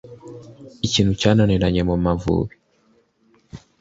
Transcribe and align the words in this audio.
ikintu 0.85 1.11
cyananiranye 1.19 1.81
mu 1.89 1.95
Mavubi 2.03 2.55